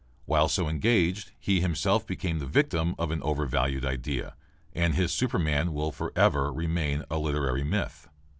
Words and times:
While 0.25 0.47
so 0.49 0.67
engaged, 0.67 1.31
he 1.39 1.61
himself 1.61 2.07
became 2.07 2.39
the 2.39 2.47
victim 2.47 2.95
of 2.97 3.11
an 3.11 3.21
overvalued 3.21 3.85
idea, 3.85 4.33
and 4.73 4.95
his 4.95 5.13
superman 5.13 5.73
will 5.73 5.91
forever 5.91 6.51
remain 6.51 7.03
a 7.11 7.19
literary 7.19 7.63
myth. 7.63 8.09